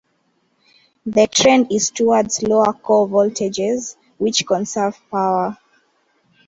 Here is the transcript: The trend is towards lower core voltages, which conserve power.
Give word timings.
The 1.05 1.27
trend 1.27 1.71
is 1.71 1.91
towards 1.91 2.41
lower 2.41 2.73
core 2.73 3.07
voltages, 3.07 3.97
which 4.17 4.47
conserve 4.47 4.97
power. 5.11 5.55